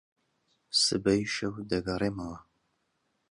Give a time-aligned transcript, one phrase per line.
[0.83, 2.37] سبەی شەو دەگەڕێمەوە.